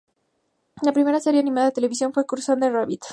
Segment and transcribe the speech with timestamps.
[0.87, 3.03] La primera serie animada de televisión fue Crusader Rabbit.